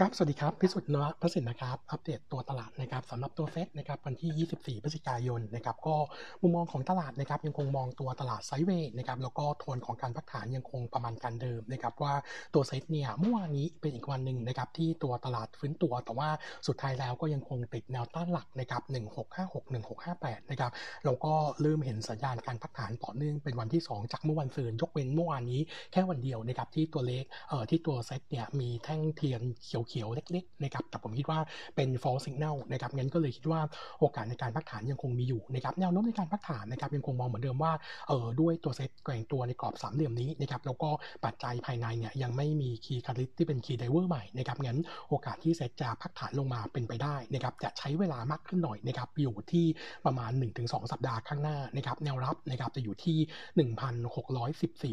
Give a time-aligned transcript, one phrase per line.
[0.00, 5.96] ครับ สวัสดีครับ พิสุทธิ์นวพระสินนะครับ อัปเดตตัวตลาดนะครับสำหรับตัวเฟสนะครับวันที่ 24 พฤศจิกายนนะครับก็
[6.42, 12.14] มุมมองของตลาดนะครับยังคงมองตัวตลาดไซด์เวย์นะครับแล้วก็โทนของการพักฐานยังคงประมาณการเดิมนะครับว่า
[12.54, 16.28] ตัวเซตเนี่ยเมื่อวานนี้เป็นอีกวันหนึ่งนะครับที่ตัวตลาดฟื้นตัว แต่ว่า
[16.66, 18.82] สุดท้ายแล้วก็ยังคงติดแนวต้านหลักนะครับ
[19.26, 19.62] 1656
[20.04, 20.70] 1658 นะครับ
[21.04, 21.32] แล้วก็
[21.62, 25.60] เริ่มเห็นสัญญาณการพักฐานต่อเนื่องเป็นวันที่ 2 จากเมื่อวันซืนยกเว้นเมื่อวานนี้
[25.92, 31.38] แค่วันเดียวนะครับที่ตัวเลขเอ่อที่ตัวเซตเนี่ยมีแท่งเทียนเขียวๆ เล็กๆนะครับแต่ผมคิดว่า
[31.76, 33.60] เป็น false signal นะครับงั้นก็เลยคิดว่า
[34.00, 37.72] โอกาสในการพักฐานยังคงมีอยู่นะครับแนวโน้มในการพักฐานนะครับยังคงมองเหมือนเดิมว่า
[38.08, 40.88] เออด้วยตัวเซตแกว่งตัวในกรอบสามเหลี่ยมนี้นะครับแล้วก็
[41.24, 49.66] ปัจจัยภายในเนี่ยยังไม่มี key catalyst ที่เป็น key driver ใหม่นะครับงั้นโอกาสที่เซตจะพักฐานลงมาเป็นไปได้นะครับจะใช้เวลามากขึ้นหน่อยนะครับอยู่ที่
[50.06, 50.30] ประมาณ
[50.60, 53.18] 1-2 สัปดาห์ข้างหน้านะครับแนวรับนะครับจะอยู่ที่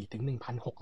[0.03, 0.23] 1,614ถึง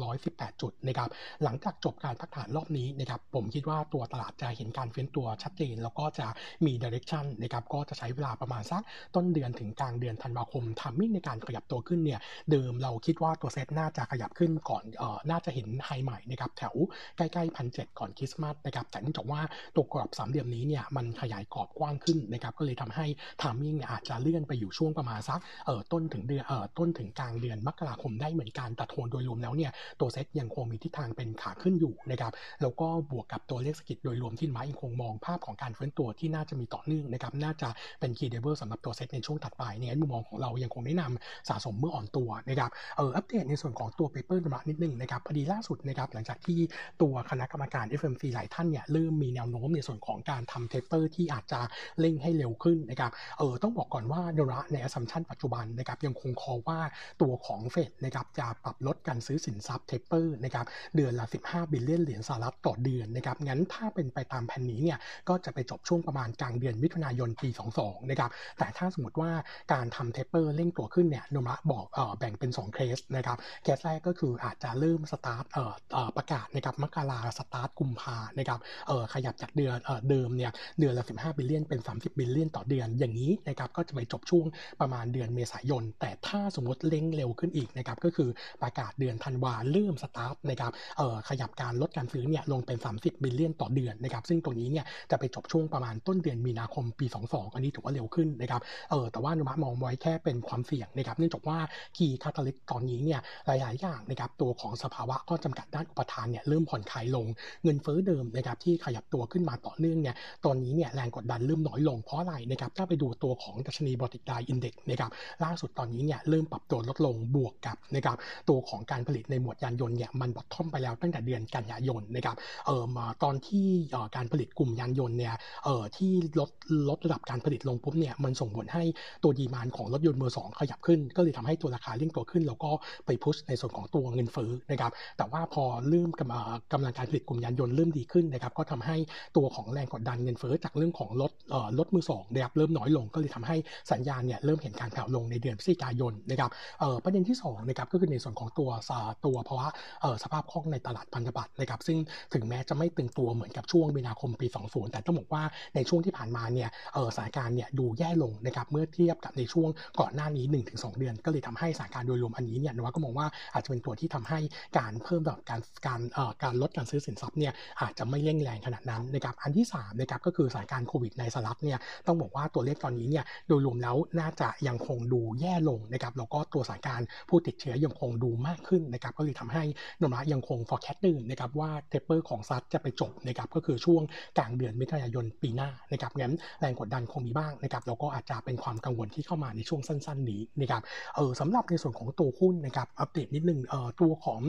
[0.02, 1.10] 1,618 จุดนะครับ
[1.44, 6.28] หลังจากจบการพักฐานรอบนี้นะครับผมคิดว่าตัวตลาดจะเห็นการฟื้นตัวชัดเจน แล้วก็จะ
[6.66, 8.82] มี direction นะครับก็จะใช้เวลาประมาณสัก
[9.16, 12.20] ต้นเดือนถึงกลางเดือนธันวาคม timing ในการขยับตัวขึ้นเนี่ย
[12.52, 16.76] เดิมเราคิดว่าตัวเซตน่าจะขยับขึ้นก่อนเอ่อน่าจะเห็น high ใหม่นะครับแถว
[17.18, 19.42] ใกล้ๆพันเจ็ดก่อนคริสต์มาสนะครับแต่เนื่องจากว่า
[19.76, 23.06] ตัวกรอบสามเหลี่ยมนี้เนี่ยมันขยายกรอบกว้างขึ้นนะครับก็เลยทำให้
[23.42, 46.60] timing อาจจะเลื่อนไปอยู่ช่วงประมาณสักเอ่อต้นถึงเดือนเอ่อต้นถึงกลางเดือนมกราคมได้เหมือนกันแต่โทนโดยรวมแล้วเนี่ยตัวเซตยังคงมีทิศทางเป็นขาขึ้นอยู่นะครับแล้วก็บวกกับตัวเลขเศรษฐกิจโดยรวมที่มายังคงมองภาพของการฟื้นตัวที่น่าจะมีต่อเนื่องนะครับน่าจะเป็น key driver สำหรับตัวเซตในช่วงถัดไปเนี่ยมุมมองของเรายังคงแนะนำสะสมเมื่ออ่อนตัวนะครับเอออัปเดตในส่วนของตัว taper นิดนึงนะครับพอดีล่าสุดนะครับหลังจากที่
[47.02, 51.60] ตัวคณะกรรมการ FOMC หลายท่านเนี่ยเริ่มมีแนวโน้มในส่วนของการทำ taper ที่อาจจะ
[52.00, 56.80] เร่งให้เร็วขึ้นนะครับเออต้องบอกก่อนว่าโนมูระใน assumption ปัจจุบันนะครับยังคงคาดว่า
[57.22, 69.32] ตัวของเฟดนะครับจะปรับลดการซื้อสินทรัพย์ taper นะครับเดือนละ 15 billion เหรียญสหรัฐต่อเดือนนะครับงั้นถ้าเป็นไปตามแผนนี้เนี่ยก็จะไปจบช่วงประมาณกลางเดือนมิถุนายนปี 22 นะครับ แต่ถ้าสมมติว่า
[69.74, 84.46] การทำ taper เร่งตัวขึ้นเนี่ยโนมูระบอกเออแบ่งเป็น 2 เคสนะครับ เคสแรกก็คืออาจจะเริ่มสตาร์ทเออเออประกาศนะครับมกราสตาร์ทกุมภานะครับเออขยับจากเดือนเออเดิมเนี่ยเดือนละ 15 billion เป็น 30 billion ต่อเดือนอย่างนี้นะครับก็จะไปจบช่วง
[84.82, 88.30] ประมาณเดือนเมษายน แต่ถ้าสมมติเร่งเร็วขึ้นอีกนะครับก็คือ
[88.62, 101.58] ประกาศเดือนธันวาเริ่มสตาร์ทนะครับเออขยับการลดการซื้อเนี่ยลงเป็น 30 billion ต่อเดือนนะครับซึ่งตรงนี้เนี่ยจะไปจบช่วงประมาณต้นเดือนมีนาคมปี 22 อันนี้ถือว่าเร็วขึ้นนะครับเออแต่ว่าโนมูระมองไว้แค่เป็นความเสี่ยงนะครับเนื่องจากว่า
[101.98, 107.26] key catalyst ตอนนี้เนี่ยหลายๆอย่างนะครับตัวของสภาวะข้อจำกัดด้านอุปทานเนี่ยเริ่มผ่อนคลายลง
[107.64, 110.16] เงินเฟ้อเดิมนะครับที่ขยับตัวขึ้นมาต่อเนื่องเนี่ย
[110.46, 115.12] ตอนนี้เนี่ยแรงกดดันเริ่มน้อยลงเพราะอะไรนะครับถ้าไปดูตัวของดัชนี Baltic Dry Index นะครับ
[115.44, 118.18] ล่าสุดตอนนี้เนี่ยเริ่มปรับตัวลดลงบวกกับนะครับ
[118.50, 123.51] ตัวของการผลิตในหมวดยานยนต์เนี่ยมัน bottom ไปแล้วตั้งแต่เดือนกันยายนนะครับเออมาตอนที่
[123.92, 125.34] เอ่การผลิตกลุ่มยานยนต์เนี่ย
[125.66, 126.50] เอ่อที่ลด
[126.90, 128.84] ลดระดับการผลิตลงปุ๊บเนี่ยมันส่งผลให้
[129.24, 132.72] ตัว demand ของรถยนต์มือสองขยับขึ้น ก็เลยทำให้ตัวราคาเร่งตัวขึ้น แล้วก็
[133.06, 138.96] ไปพุชในส่วนของตัวเงินเฟ้อนะครับแต่ว่าพอเริ่มกำกำลังการผลิตกลุ่มยานยนต์เริ่มดีขึ้นนะครับก็ทำให้
[139.38, 143.56] ตัวของแรงกดดันเงินเฟ้อจากเรื่องของรถเอ่อรถมือสองนะครับเริ่มน้อยลงก็เลยทำให้
[143.92, 148.92] สัญญาณเนี่ยเริ่มเห็นการแผ่วลงในเดือนพฤศจิกายนนะครับเอ่อประเด็นที่สองนะครับก็คือในส่วนของตัวส
[149.26, 149.68] ตัวภาวะ
[150.02, 151.98] เอ่อสภาพคล่องในตลาดพันธบัตรนะครับซึ่ง
[152.34, 155.44] ถึงแม้จะไม่ตึงตัวเหมือนกับช่วงมีนาคมปี 20 แต่ต้องบอกว่า
[155.76, 156.70] ในช่วงที่ผ่านมาเนี่ย
[157.16, 159.70] สถานการณ์เนี่ยดูแย่ลงนะครับเมื่อเทียบกับในช่วง
[160.00, 164.40] ก่อนหน้านี้ 1-2 เดือน ก็เลยทำให้สถานการณ์โดยรวมอันนี้เนี่ยนว่าก็มองว่าอาจจะเป็นตัวที่ทำให้
[164.78, 166.02] การเพิ่มแบบการการ
[166.44, 179.64] การลดการซื้อสินทรัพย์เนี่ยอาจจะไม่เร่งแรงขนาดนั้นนะครับอันที่3นะครับก็คือสถานการณ์โควิดในสหรัฐเนี่ยต้องบอกว่าตัวเลขตอนนี้เนี่ยโดยรวมแล้วน่าจะยังคงดูแย่ลงนะครับแล้วก็ตัวสถานการณ์ผู้ติดเชื้อยังคงดูมากขึ้นนะครับก็เลยทำให้
[180.02, 184.02] นมะยังคง forecast เดิมนะครับว่าเทปเปอร์ของซัดจะไปจบนะครับก็คือช่วง
[184.38, 190.82] กลางเดือนมิถุนายนปีหน้านะครับงั้นแรงกดดันคงมีบ้างนะครับแล้วก็อาจจะเป็นความกังวลที่เข้ามาในช่วงสั้น ๆ นี้นะครับ
[191.16, 194.42] เออสำหรับในส่วนของตัวหุ้นนะครับอัปเดตนิดนึงเออตัวของ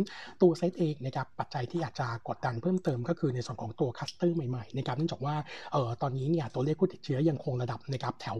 [0.42, 5.34] ตัวเซตเองนะครับปัจจัยที่อาจจะกดดันเพิ่มเติมก็คือในส่วนของตัวคัสเตอร์ใหม่ๆนะครับเนื่องจากว่า
[5.72, 8.36] เออตอนนี้เนี่ยตัวเลขผู้ติดเชื้อยังคงระดับนะครับแถว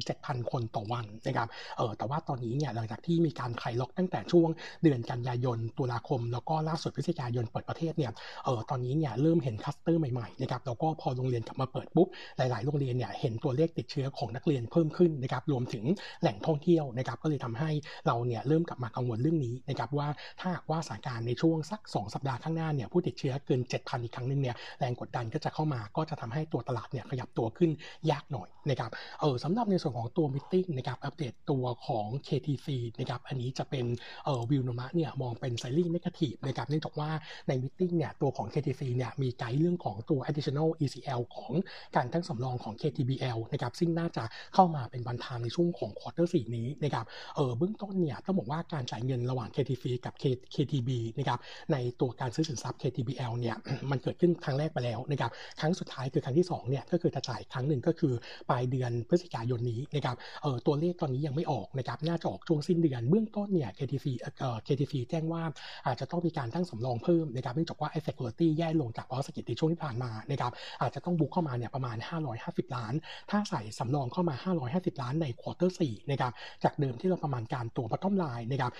[0.00, 4.48] 5-7,000 คนต่อวันนะครับเออแต่ว่าตอนนี้เนี่ยหลังจากที่มีการคลายล็อกตั้งแต่ช่วง
[4.82, 8.12] เดือนกันยายนตุลาคม แล้วก็ล่าสุดพฤศจิกายนเปิดประเทศเนี่ย
[8.44, 15.84] เออตอนนี้เนี่ยเริ่มเห็นคลัสเตอร์ใหม่ๆนะครับแล้วก็พอโรงเรียนกลับมาเปิดปุ๊บหลาย ๆ โรงเรียนเนี่ยเห็นตัวเลขติดเชื้อของนักเรียนเพิ่มขึ้นนะครับรวมถึง
[16.22, 17.70] แหล่งท่องเที่ยวนะครับก็เลยทำให้
[18.06, 20.08] เราเนี่ยเริ่มกลับมากังวลเรื่องนี้นะครับว่า
[20.40, 27.70] ถ้าหากว่าสถานการณ์ในช่วงสัก 2 สัปดาห์ข้างหน้าเนี่ยผู้ติดเชื้อเกิน 7,000 อีกครั้งหนึ่งเนี่ยแรงกดดันก็จะเข้ามาก็จะทำให้ตัวตลาดเนี่ยขยับตัวขึ้น
[28.10, 28.90] ยากหน่อยนะครับ
[29.20, 32.68] เออสำหรับในส่วนของตัว meeting นะครับอัปเดตตัวของ KTC
[32.98, 33.84] นะครับอันนี้จะเป็น
[34.24, 37.10] เออวิวโนมะเนี่ยมองเป็นไซรี่เนกาทีฟนะครับเนื่องจากว่า
[37.48, 41.52] ในมิ팅เนี่ยตัวของ KTC เนี่ยมีไกด์เรื่องของตัว additional ECL ของ
[41.96, 44.24] การตั้งสำรองของ KTBL นะครับซึ่งน่าจะ
[44.54, 47.04] เข้ามาเป็นวันทามในช่วงของควอเตอร์สีนี้นะครับ
[47.36, 50.14] เออเบื้องต้นเนี่ยต้องบอกว่าการจ่ายเงินระหว่าง KTC กับ
[50.54, 51.38] KTB นะครับ
[51.72, 53.56] ในตัวการซื้อสินทรัพย์ KTBL เนี่ย
[53.90, 55.30] มันเกิดขึ้นครั้งแรกไปแล้วนะครับ
[55.60, 58.12] ครั้งสุดท้ายคือครั้งที่2เนี่ยก็คือจะจ่ายครั้งหนึ่งก็คือ
[58.50, 64.06] ปลายเดือนพฤศจิกายนนี้นะครับเออตัวเลขตอนนี้ยังไม่ออกนะครับน่าจะออกช่วงสิ้นเดือนเบื้องต้นเนี่ย KTC
[64.40, 65.42] เอ่อ KTC แจ้งว่า
[65.86, 71.96] อาจจะต้องมีการตั้งสำรองเพิ่มนะครับเนื่องจากว่าไอ้ security แย่ลงจากเพราะเศรษฐกิจในช่วงที่ผ่านมานะครับอาจจะต้อง book เข้ามาเนี่ยประมาณ
[72.36, 72.92] 550 ล้าน
[73.30, 74.34] ถ้าใส่สำรองเข้ามา
[74.68, 76.32] 550 ล้านใน quarter 4นะครับ
[76.64, 78.72] จากเดิมที่เราประมาณการตัว bottom line นะครับ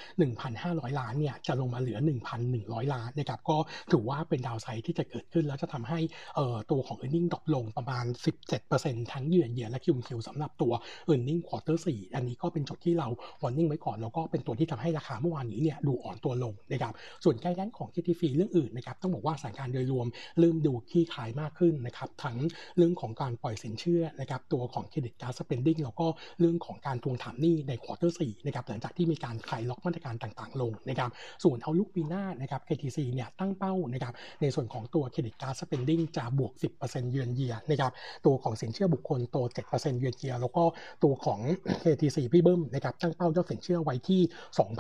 [0.45, 1.99] 1,500 ล้านเนี่ยจะลงมาเหลือ
[2.47, 3.57] 1,100 ล้านนะครับก็
[3.93, 5.99] ถือว่าเป็น downside ที่จะเกิดขึ้น แล้วจะทำให้
[6.37, 8.05] เอ่อตัวของ e a r n i n g ดรอปลงประมาณ
[8.59, 10.73] 17%ทั้งเยือนเยียและคิวคิวสำหรับตัว
[11.13, 13.09] e a r n i n g ควอเตอร์4อันนี้ก็เป็นจุดที่เรา
[13.43, 16.93] warning ไว้ก่อน แล้วก็เป็นตัวที่ทำให้ราคาเมื่อวานนี้เนี่ยดูอ่อนตัวลงนะครับ
[17.25, 20.07] ส่วนใกล้ด้านของ KTC เรื่องอื่นนะครับต้องบอกว่าสถานการณ์โดยรวม
[20.41, 22.37] เริ่มดูคลี่คลายมากขึ้นนะครับทั้ง
[22.77, 26.07] เรื่องของการปล่อยสินเชื่อนะครับตัวของ credit card spending แล้วก็
[26.41, 31.11] เรื่องของการทวงถามหนี้ใน quarter สี่นะครับหลังจากที่มีการคลายล็อกมาตรการต่างๆ ลงนะครับ
[31.45, 34.13] ส่วน outlook ปีหน้านะครับ KTC เนี่ยตั้งเป้านะครับ
[34.43, 36.53] ในส่วนของตัว credit card spending จะบวก
[36.83, 37.93] 10%เยือนเยียนะครับ
[38.27, 39.37] ตัวของสินเชื่อบุคคลโต
[39.69, 40.65] 7%เยือนเยียแล้วก็
[41.05, 41.41] ตัวของ
[41.83, 44.21] KTC พี่เบิ้มนะครับตั้งเป้ายอดสินเชื่อไว้ที่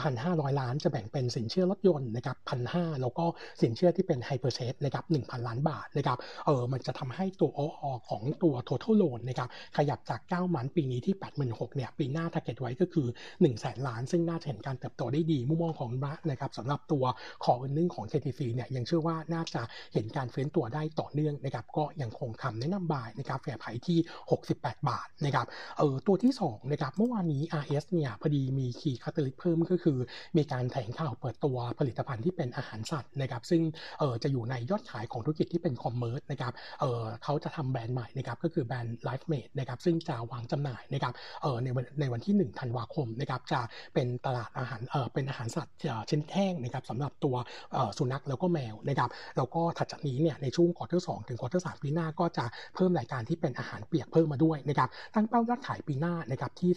[0.00, 2.36] 2,500 ล้าน จะแบ่งเป็นสินเชื่อรถยนต์นะครับ
[2.70, 3.24] 1,500แล้วก็
[3.62, 7.60] สินเชื่อที่เป็น hire purchase นะครับ1,000ล้านบาทนะครับเออมันจะทำให้ตัวอ
[7.90, 11.14] อของตัว total loan นะครับขยับจาก ประมาณปีนี้ที่
[11.46, 17.04] 86เนี่ยปีหน้า t a r g e t ไว้ก็คือ 1 0 0 0 0แสนล้าน ซึ่งน่าจะเห็นการเติบโตได้ดีมุมมองของเรานะครับสำหรับตัว
[17.44, 19.62] ของ earning ของ KTC เนี่ยยังเชื่อว่าน่าจะ
[19.92, 23.98] เห็นการฟื้นตัวได้ต่อเนื่องนะครับก็ยังคงคำแนะนำ buy นะครับ fair price ที่
[24.44, 25.46] 68 บาทนะครับ
[25.78, 29.98] เออตัวที่2นะครับเมื่อวานนี้ RS เนี่ยพอดีมี key catalyst เพิ่มก็คือ
[30.36, 33.62] มีการแถลงข่าวเปิดตัวผลิตภัณฑ์ที่เป็นอาหารสัตว์นะครับซึ่ง
[33.98, 43.60] เออจะอยู่ในยอดขายของธุรกิจที่เป็น commerce นะครับเออเขาจะทำแบรนด์ใหม่นะครับก็คือแบรนด์ Lifemate นะครับซึ่งจะวางจำหน่ายนะครับเออในวันในวันที่ 1 ธันวาคมนะครับจะ
[43.94, 45.76] เป็นตลาดอาหารเออเป็นอาหารสัตว์
[46.10, 47.36] ชนิดแห้งนะครับสำหรับตัว
[47.72, 56.70] เออสุนัขแล้วก็แมวนะครับแล้วก็ถัดจากนี้เนี่ยในช่วง quarter สองถึง quarter สามปีหน้าก็จะเพิ่มรายการที่เป็นอาหารเปียกเพิ่มมาด้วยนะครับตั้งเป้ายอดขายปีหน้านะครับที่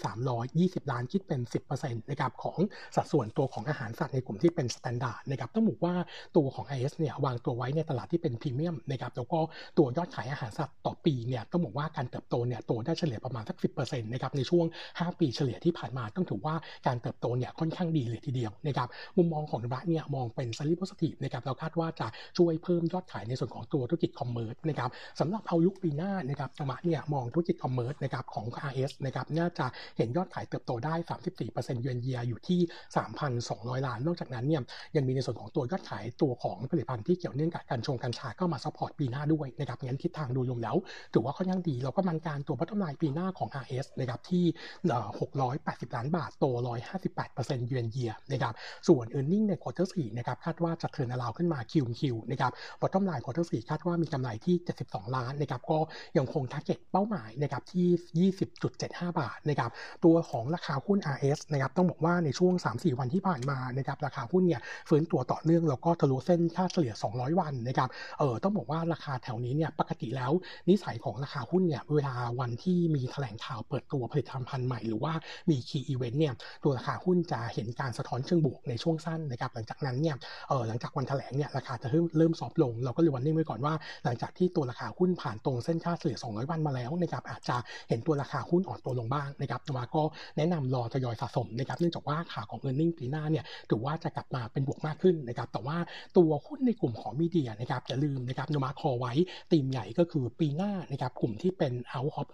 [0.83, 1.41] 320 ล้านคิดเป็น
[1.75, 2.57] 10%นะครับของ
[2.95, 5.95] สัดส่วนตัวของอาหารสัตว์ในกลุ่มที่เป็น standard นะครับต้องบอกว่า
[6.35, 9.39] ตัวของ RS เนี่ยวางตัวไว้ในตลาดที่เป็นพรีเมียมนะครับแล้วก็
[9.77, 16.55] ตัวยอดขายอาหารสัตว์ต่อปีเนี่ยต้องบอกว่าการเติบโตเนี่ยโตได้เฉลี่ยประมาณสัก 10%นะครับในช่วง 5 ปีเฉลี่ยที่ผ่านมาต้องถือว่า
[16.87, 18.87] การเติบโตเนี่ยค่อนข้างดีเลยทีเดียวนะครับ
[19.17, 24.89] มุมมองของเราเนี่ยมองเป็น slightly positive นะครับเราคาดว่าจะช่วยเพิ่มยอดขายในส่วนของตัวธุรกิจ commerce นะครับ
[25.19, 29.65] สำหรับ outlook ปีหน้านะครับโนมูระเนี่ยมองธุรกิจ commerce นะครับของ RS นะครับน่าจะ
[29.97, 30.93] เห็นยอดขายเติบโตได้
[31.39, 32.59] 34%เยือนเยียอยู่ที่
[33.23, 34.61] 3,200 ล้าน นอกจากนั้นเนี่ย
[34.95, 40.75] ยังมีในส่วนของตัวยอดขายตัวของผลิตภัณฑ์ที่เกี่ยวเนื่องกับกัญชงกัญชาก็มา support ปีหน้าด้วยนะครับงั้นทิศทางโดยรวมแล้ว
[41.13, 44.45] ถือว่าค่อนข้างดีเราประมาณการตัวพัฒนาปีหน้าของ RS นะครับที่
[45.19, 46.45] 680 ล้านบาทโต
[47.05, 48.53] 158%เยือนเยียนะครับ
[48.87, 52.51] ส่วน e a r n i n g ใน quarter 4นะครับคาดว่าจะ turnaround ขึ้นมาคิวคิวนะครับ
[52.81, 54.55] bottom line quarter 4คาดว่ามีกำไรที่
[54.85, 55.79] 72 ล้านนะครับก็
[56.17, 58.29] ยังคง target เป้าหมายนะครับที่
[58.71, 59.71] 20.75 บาทนะครับ
[60.05, 67.89] ตัวของราคาหุ้น RS นะครับต้องบอกว่าในช่วง 3-4 วันที่ผ่านมานะครับราคาหุ้นเนี่ยฟื้นตัวต่อเนื่องแล้วก็ทะลุเส้นค่าเฉลี่ย 200 วันนะครับ
[68.19, 70.31] เออต้องบอกบอกว่าราคาแถวนี้เนี่ยปกติแล้ว
[70.69, 75.13] นิสัยของราคาหุ้นเนี่ยเวลาวันที่มีแถลงข่าวเปิดตัวผลิตภัณฑ์ใหม่ หรือว่า
[75.49, 76.33] มี key event เนี่ย
[76.63, 80.15] ตัวราคาหุ้นจะเห็นการสะท้อนเชิงบวกในช่วงสั้นนะครับหลังจากนั้นเนี่ย
[80.47, 83.73] เออหลังจากวันแถลงเนี่ยราคาจะเริ่มเริ่ม soft ลง เราก็เลยวันนี้ไว้ก่อนว่า
[84.05, 87.57] หลังจากที่ตัวราคาหุ้นผ่านตรงเส้นค่าเฉลี่ย 200 วันมาแล้วนะครับอาจจะ
[87.89, 90.03] เห็นตัวราคาหุ้นอ่อนตัวลงบ้างนะครับแต่ว่าก็
[90.37, 95.77] แนะนำรอทยอยสะสมนะครับเนื่องจากว่าขาของ e a r n i n g ปีหน้าเนี่ยถือว่าจะกลับมาเป็นบวกมากขึ้นนะครับแต่ว่า
[96.17, 99.13] ตัวหุ้นในกลุ่มของ media นะครับอย่าลืมนะครับโนมูระ call ไว้
[99.51, 102.27] ตีมใหญ่ก็คือปีหน้านะครับกลุ่มที่เป็น out of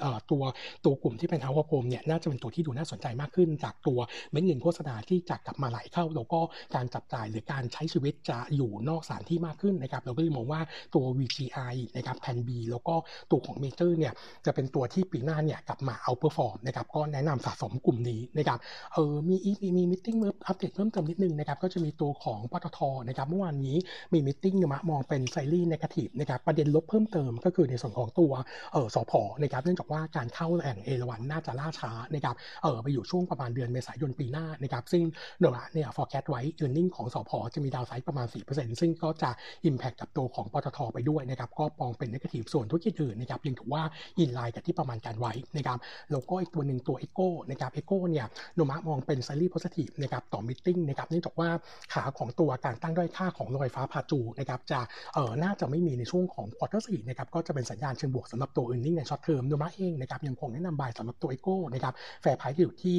[0.00, 0.42] เอ่อตัว
[0.84, 3.98] ตัวกลุ่มที่เป็น out of home เนี่ยน่าจะเป็นตัวที่ดูน่าสนใจมากขึ้น จากตัว
[4.32, 6.40] เม็ดเงินโฆษณาที่จะกลับมาไหลเข้า แล้วก็
[6.74, 10.60] การจับจ่ายหรือการใช้ชีวิตจะอยู่นอกสถานที่มากขึ้นนะครับเราก็เลยมองว่า
[10.94, 12.94] ตัว VGI นะครับแพน B แล้วก็
[13.30, 14.12] ตัวของเมเจอร์เนี่ย
[14.46, 18.58] จะเป็นตัวที่ปีหน้าเนี่ยกลับมา outperform นะครับก็แนะนำสะสมกลุ่มนี้นะครับ
[18.92, 20.08] เออมีมีมีมิ팅
[20.46, 23.76] อัปเดตเพิ่มเติมนิดนึงนะครับก็จะมีตัวของปตทนะครับเมื่อวานนี้
[24.12, 28.32] มีมิ팅มะมองเป็นไซรีนกาทีฟนะครับประเด็นลบเพิ่มเติมก็คือในส่วนของตัว
[28.72, 35.02] เออสพนะครับเนื่องจากว่าการเข้าแหล่งเอราวันน่าจะล่าช้านะครับเออไปอยู่ช่วงประมาณเดือนเมษายนปีหน้านะครับซึ่ง
[35.40, 39.30] โนมะเนี่ย forecast ไว้ e a r n i n g ของสพจะมีดาวไซด์ประมาณ 4%ซึ่งก็จะ
[39.68, 43.82] impact กับตัวของปตทไปด้วยนะครับก็ปองเป็นนกาทีฟส่วนธุรกิจอื่นนะครับยังถือว่า
[44.18, 45.78] in line กับที่ประมาณการไว้นะครับ
[46.10, 51.48] แล้วก็อีกตัวหนึ่งตัว EGCO นะครับ EGCO เนี่ยโนมูระมองเป็น slightly positive นะครับต่อ meeting นะครับเนื่องจากว่า
[51.92, 54.80] ขาของตัวการตั้งด้อยค่าของโรงไฟฟ้าพาจูนะครับจะ
[55.14, 62.96] เออน่าจะไม่มีในช่วงของ quarter สี่นะครับก็จะเป็นสัญญาณเชิงบวกสำหรับตัว earning ใน short term โนมูระเองนะครับยังคงแนะนำ buy สำหรับตัว EGCO นะครับ fair price อยู่ที่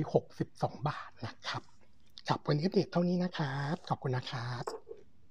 [0.00, 1.62] 262 บาทนะครับ
[2.28, 4.89] ครับวันนี้อัปเดตเท่านี้นะครับ ขอบคุณนะครับ